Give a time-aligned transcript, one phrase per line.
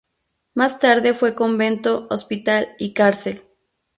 [0.55, 3.43] Más tarde fue convento, hospital y cárcel.